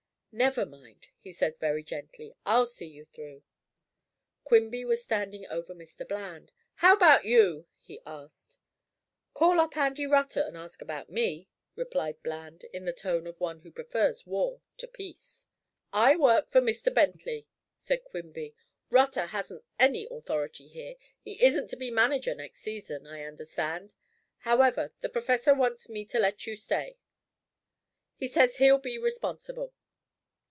"Never 0.33 0.65
mind," 0.65 1.09
he 1.19 1.33
said 1.33 1.59
very 1.59 1.83
gently, 1.83 2.33
"I'll 2.45 2.65
see 2.65 2.85
you 2.85 3.03
through." 3.03 3.43
Quimby 4.45 4.85
was 4.85 5.03
standing 5.03 5.45
over 5.47 5.75
Mr. 5.75 6.07
Bland. 6.07 6.53
"How 6.75 6.93
about 6.95 7.25
you?" 7.25 7.67
he 7.77 7.99
asked. 8.05 8.57
"Call 9.33 9.59
up 9.59 9.75
Andy 9.75 10.05
Rutter 10.07 10.39
and 10.39 10.55
ask 10.55 10.81
about 10.81 11.09
me," 11.09 11.49
replied 11.75 12.23
Bland, 12.23 12.63
in 12.71 12.85
the 12.85 12.93
tone 12.93 13.27
of 13.27 13.41
one 13.41 13.59
who 13.59 13.73
prefers 13.73 14.25
war 14.25 14.61
to 14.77 14.87
peace. 14.87 15.47
"I 15.91 16.15
work 16.15 16.47
for 16.49 16.61
Mr. 16.61 16.93
Bentley," 16.93 17.49
said 17.75 18.05
Quimby. 18.05 18.55
"Rutter 18.89 19.25
hasn't 19.25 19.65
any 19.77 20.07
authority 20.09 20.67
here. 20.69 20.95
He 21.21 21.45
isn't 21.45 21.69
to 21.71 21.75
be 21.75 21.91
manager 21.91 22.33
next 22.33 22.61
season, 22.61 23.05
I 23.05 23.25
understand. 23.25 23.95
However 24.37 24.93
the 25.01 25.09
professor 25.09 25.53
wants 25.53 25.89
me 25.89 26.05
to 26.05 26.19
let 26.19 26.47
you 26.47 26.55
stay. 26.55 26.99
He 28.15 28.29
says 28.29 28.55
he'll 28.55 28.77
be 28.79 28.97
responsible." 28.97 29.73